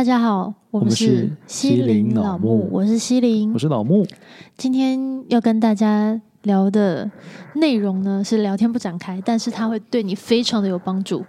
[0.00, 4.06] 大家好，我们是西林老木，我是西林，我是老木。
[4.56, 7.10] 今天要跟大家聊的
[7.56, 11.22] 内容呢，是聊天不展开，但是它会对你非常的有帮助，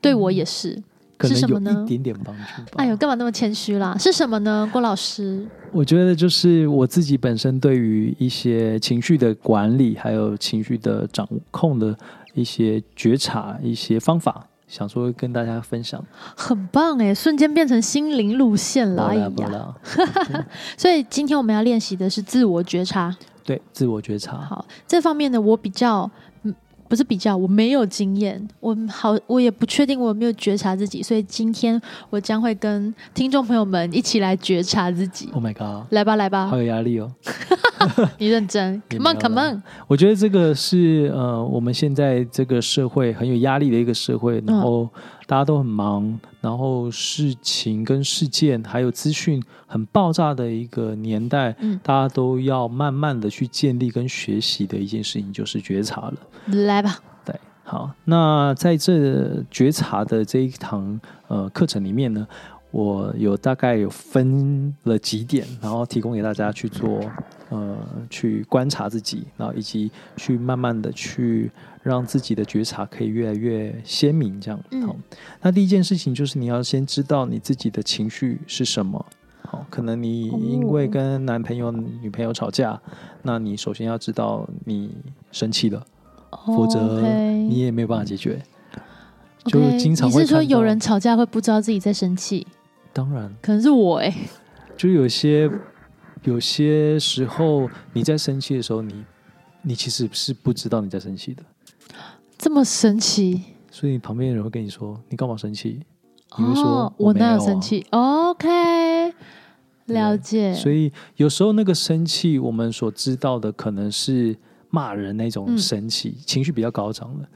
[0.00, 0.70] 对我也是。
[0.70, 0.84] 嗯、
[1.16, 1.84] 可能有是什么呢？
[1.84, 2.62] 一点点帮助。
[2.74, 3.96] 哎呦，干嘛那么谦虚啦？
[3.96, 4.68] 是什么呢？
[4.72, 11.96] 郭老师，我觉得就是我自己本身对于一些情绪的管理，还有情绪的掌控的
[12.34, 14.48] 一些觉察，一些方法。
[14.66, 16.04] 想说跟大家分享，
[16.36, 17.14] 很棒哎！
[17.14, 19.74] 瞬间变成心灵路线了，哎呀！
[20.76, 24.38] 所以今天我们要练习的是自我觉察，对，自我觉察。
[24.38, 26.10] 好，这方面呢，我比较。
[26.88, 35.28] 不是比较，我没有经验，我好，我也不确定我有没有觉察自己，所以今天我将会跟听众朋友们一起来觉察自己。
[35.32, 35.86] Oh my god！
[35.90, 37.12] 来吧，来吧，好有压力哦。
[38.18, 39.62] 你认真， Come on，Come on。
[39.86, 44.88] 我觉得这个是呃，我们现在这个社会很有压力的一个社会，然后
[45.26, 56.14] 大家都很忙，然后事情跟事件还有资讯很爆炸的一个年代，嗯，大家都要慢慢的去建立跟学习的一件事情，就是觉察了。
[56.64, 62.24] 来吧，对，好，那在这觉察的这一堂呃课程里面呢，
[62.70, 67.00] 我有大概有分了几点，然后提供给大家去做
[67.48, 67.76] 呃
[68.08, 71.50] 去观察自己，然后以及去慢慢的去
[71.86, 74.60] 让自己的觉察可以越来越鲜明，这样。
[74.84, 74.96] 好，
[75.40, 79.06] 那第一件事情就是你要先知道你自己的情绪是什么。
[79.42, 82.80] 好，可能你因为跟男朋友、女朋友吵架，
[83.22, 84.90] 那你首先要知道你
[85.30, 85.86] 生气了。
[86.44, 87.00] 否则
[87.48, 88.42] 你也没有办法解决。
[89.44, 89.50] Okay.
[89.52, 92.44] 就经常会你是说有人吵架会不知道自己在生气？
[92.92, 94.16] 当然，可能是我哎、欸。
[94.76, 95.48] 就有些
[96.24, 99.04] 有些时候你在生气的时候你，你
[99.62, 101.42] 你其实是不知道你在生气的。
[102.46, 103.42] 这么神奇？
[103.72, 105.80] 所以你旁边的人会跟你说：“你干嘛生气？”
[106.38, 109.12] 你会说：“哦、我哪有生气？”OK，
[109.86, 110.54] 了解。
[110.54, 114.38] 所以有时候那个生气，我们所知道的可能是。
[114.68, 117.26] 骂人那种生气、嗯、情绪比较高涨的，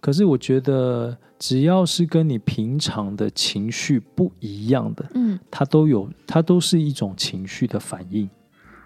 [0.00, 8.28] 可是我觉得只要是跟你平常的情绪不一样的，嗯，它都有，它都是一种情绪的反应，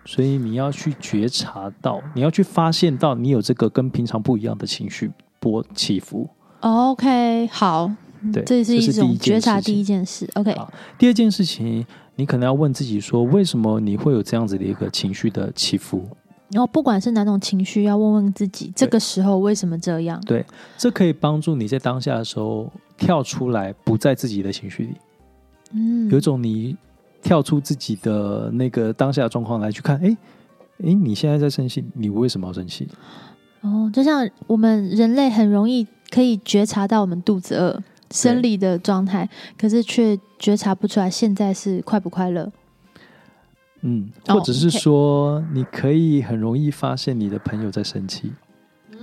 [0.04, 5.10] 所以你要去觉察到，你要去发现到你有这个跟平常不一样的情绪
[5.44, 6.26] 波起伏。
[6.60, 7.90] OK，好，
[8.32, 10.26] 对，这是一种觉察第一件事。
[10.34, 10.56] OK，
[10.98, 11.84] 第二件事情，
[12.16, 16.02] 你可能要问自己说，为什么你会有这样子的一个情绪的起伏？
[16.50, 20.18] 然后不管是哪种情绪，要问问自己，这个时候为什么这样？
[20.24, 20.42] 对，
[20.78, 24.94] 这可以帮助你在当下的时候跳出来，不在自己的情绪里。
[25.72, 26.74] 嗯，有一种你
[27.22, 30.16] 跳出自己的那个当下的状况来去看，哎，
[30.84, 32.88] 哎，你现在在生气，你为什么要生气？
[33.64, 39.26] 哦，就像我们人类很容易可以觉察到我们肚子饿、生理的状态，
[39.58, 42.52] 可是却觉察不出来现在是快不快乐。
[43.80, 48.32] 嗯，或者是说，你可以很容易发现你的朋友在生气、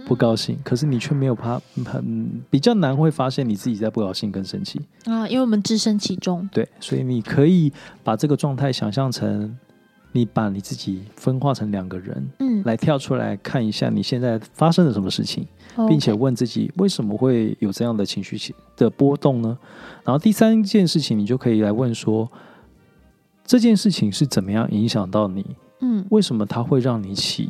[0.06, 6.48] 不高兴，可是你却没有怕，很比较难会发现你自己在不高兴跟生气啊，因为我们置身其中。
[6.52, 7.74] 对，所以你可以
[8.04, 9.56] 把这个状态想象成，
[10.12, 15.46] 你把你自己分化成两个人，嗯，来跳出来看一下你现在发生了什么事情，
[15.88, 19.58] 并且问自己为什么会有这样的情绪的波动呢？
[20.04, 22.30] 然后第三件事情，你就可以来问说。
[23.44, 25.46] 这件事情是怎么样影响到你？
[25.82, 27.50] 嗯，为什么它会让你起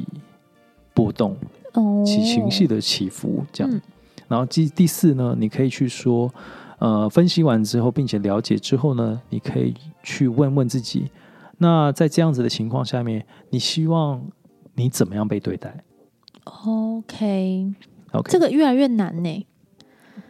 [0.95, 1.37] 波动？
[1.73, 3.71] 哦，起情绪的起伏，这样。
[3.71, 3.79] 嗯、
[4.27, 6.33] 然后第第四呢，你可以去说，
[6.79, 11.11] 呃，分析完之后，并且了解之后呢，你可以去问问自己，
[11.61, 14.19] 那在这样子的情况下面，你希望
[14.73, 15.83] 你怎么样被对待
[16.43, 17.73] ？OK，OK，
[18.25, 19.45] 这个越来越难呢。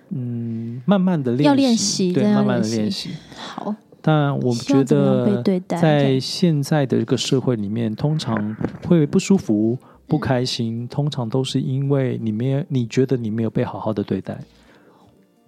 [0.10, 3.12] 嗯，慢慢的练习，要练习，对，慢慢的练习。
[3.38, 3.74] 好。
[4.04, 9.78] 但我觉得，在现在的这个社会里面，通常会不舒服、
[10.08, 14.38] 不开心，通常都是因为你没有，你觉得你没有被好好的对待，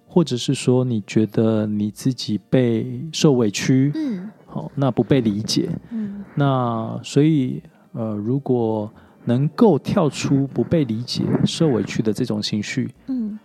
[0.06, 7.62] 或者是说你觉得你自己被受委屈，嗯，好，那不被理解，嗯，那所以
[7.92, 8.92] 呃，如果
[9.24, 13.38] 能够跳出不被理解、受委屈的这种情绪，嗯，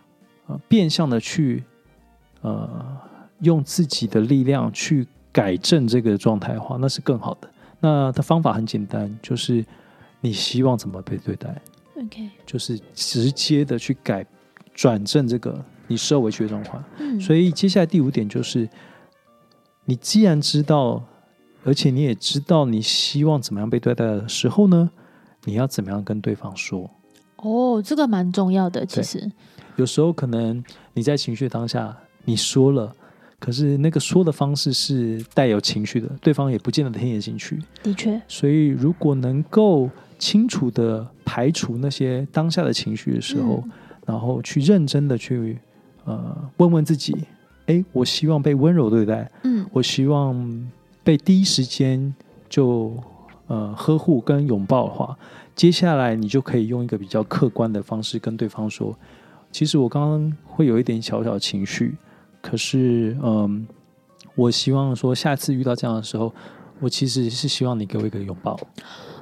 [0.47, 1.63] 呃，变相的去，
[2.41, 2.97] 呃。
[3.41, 7.49] 用自己的力量去改正这个状态的话，那是更好的。
[7.79, 9.65] 那的方法很简单，就是
[10.19, 11.55] 你希望怎么被对待
[11.95, 14.25] ？OK，就是直接的去改
[14.73, 16.83] 转正这个你受委屈的状况。
[16.97, 18.67] 嗯，所以接下来第五点就是，
[19.89, 21.03] 你既然知道，
[21.63, 24.91] 而且你也知道你希望怎么样被对待的时候呢，
[25.45, 26.87] 你要怎么样跟对方说？
[27.37, 28.85] 哦，这个蛮重要的。
[28.85, 29.31] 其实
[29.77, 30.63] 有时候可能
[30.93, 32.93] 你在情绪当下，你说了。
[33.39, 37.59] 可是那个说的方式是带有情绪的，对方也不见得听得进去。
[37.81, 39.89] 的确，所以如果能够
[40.19, 43.71] 清楚的排除那些当下的情绪的时候，嗯、
[44.05, 45.57] 然后去认真的去
[46.03, 47.15] 呃问问自己，
[47.69, 50.67] 哎，我希望被温柔对待，嗯，我希望
[51.03, 52.11] 被第一时间
[52.49, 52.91] 就
[53.45, 55.15] 呃呵护跟拥抱的话，
[55.55, 58.97] 接下来你就可以用一个比较客观的方式跟对方说，
[59.51, 61.95] 其实我刚刚会有一点小小情绪。
[62.41, 63.67] 可是，嗯，
[64.33, 66.33] 我希望说，下次遇到这样的时候，
[66.79, 68.59] 我其实是希望你给我一个拥抱。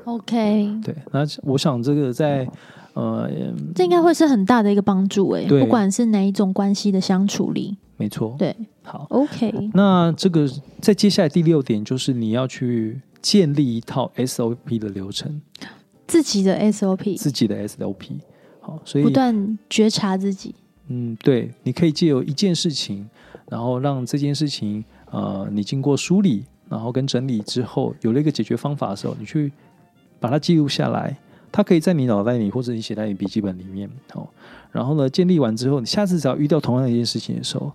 [0.06, 2.48] OK，对，那我想这个在，
[2.94, 3.30] 呃，
[3.76, 8.36] 这应该会是很大的一个帮助诶，不管是哪一种关系的相处力，没错。
[8.38, 9.52] 对，好，OK。
[9.74, 10.50] 那这个
[10.82, 15.42] 在接下来第六点就是你要去建立一套 SOP 的流程，
[16.08, 18.20] 自己的 SOP，自己的 SOP。
[18.62, 20.54] 好，所以不断觉察自己。
[20.90, 23.10] 嗯，对，你可以借由一件事情，
[23.50, 29.52] 然后让这件事情，呃，你经过梳理，然后跟整理之后，有了一个解决方法的时候，你去
[30.20, 31.18] 把它记录下来，
[31.52, 34.28] 它可以在你脑袋里，或者你写在你笔记本里面，哦，
[34.72, 37.72] 然后呢，建立完之后，你下次只要遇到同样一件事情的时候，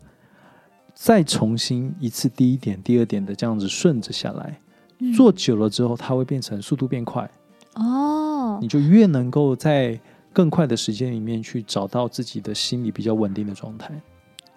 [0.95, 4.59] 再重新一次第一点、第二点的这样子顺着下来，
[4.99, 7.31] 嗯、做久了之后，它会变成速度变快，
[7.75, 9.99] 哦，你就越能够在。
[10.35, 13.93] 更快的时间里面去找到自己的心理比较稳定的状态，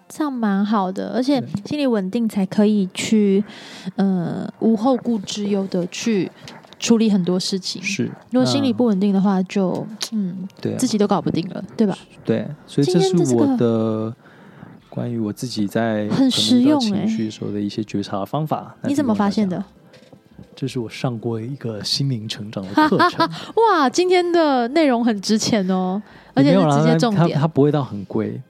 [0.08, 3.44] 这样蛮好的，而且心理稳定才可以去
[3.96, 6.32] 呃无后顾之忧的去
[6.78, 7.82] 处理很多事情。
[7.82, 11.98] 是，如果心理不稳定的话就，就嗯，对、啊，自己都搞不定了，对吧？
[12.24, 14.16] 对，所以这是我的
[14.96, 18.74] 关于我自己在很实用情绪时候的一些觉察方法。
[18.84, 19.62] 你怎么发现的？
[20.54, 23.28] 这是我上过一个心灵成长的课程。
[23.68, 26.02] 哇，今天的内容很值钱哦，
[26.32, 27.28] 而且是直接重点。
[27.34, 28.40] 它它不会到很贵，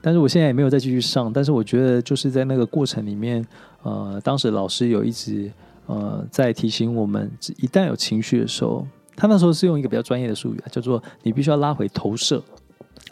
[0.00, 1.30] 但是我现在也没有再继续上。
[1.30, 3.46] 但是我觉得就是在那个过程里面，
[3.82, 5.52] 呃，当时老师有一直
[5.84, 12.42] 呃在提醒我们，一旦有情绪的时候，他那时候是用一个比较专业的术语，叫做你必须要拉回投射。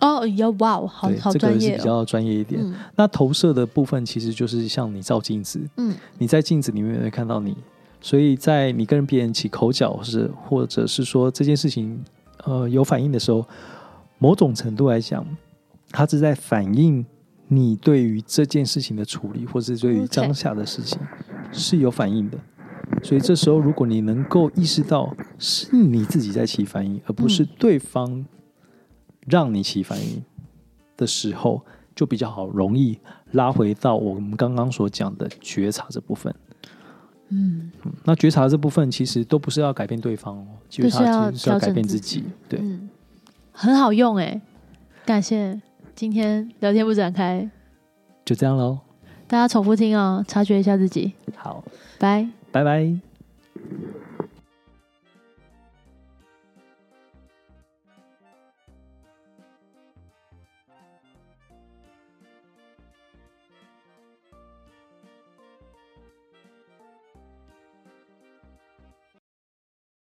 [0.00, 1.34] 哦，要哇，好好专业哦。
[1.34, 2.60] 这个是比较专业一点。
[2.62, 2.74] 嗯。
[2.96, 7.56] 那投射的部分其实就是像你照镜子，嗯，你在镜子里面会看到你。
[8.00, 12.00] 所以在你跟别人起口角，是或者是说这件事情，
[12.44, 13.44] 呃，有反应的时候，
[14.18, 15.26] 某种程度来讲，
[15.90, 17.04] 它是在反映
[17.48, 20.96] 你对于这件事情的处理，或是对于当下的事情
[21.50, 22.38] 是有反应的。
[23.02, 28.24] 所以这时候，如果你能够意识到是你自己在起反应，而不是对方
[29.28, 30.22] 让你起反应
[30.96, 31.62] 的时候，
[31.94, 32.98] 就比较好，容易
[33.32, 36.34] 拉回到我们刚刚所讲的觉察这部分。
[37.30, 37.70] 嗯，
[38.04, 42.24] 那觉察这部分其实都不是要改变对方哦，觉察其实是要改变自己。
[42.48, 42.88] 对，嗯，
[43.52, 44.40] 很好用哎，
[45.04, 45.60] 感谢
[45.94, 47.48] 今天聊天不展开，
[48.24, 48.78] 就这样喽。
[49.26, 51.12] 大家重复听哦，察觉一下自己。
[51.36, 51.62] 好，
[51.98, 53.07] 拜拜拜。